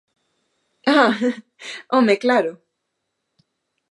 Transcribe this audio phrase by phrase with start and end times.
[1.01, 1.11] ¡Ah,
[1.93, 2.51] home, claro!